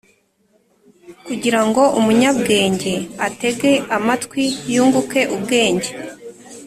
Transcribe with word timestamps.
Kugira 1.25 1.61
ngo 1.67 1.83
umunyabwenge 1.99 2.93
atege 3.27 3.71
amatwi 3.97 4.43
yunguke 4.73 5.21
ubwenge 5.35 5.89